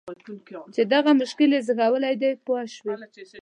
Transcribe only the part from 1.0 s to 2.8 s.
مشکل یې زېږولی دی پوه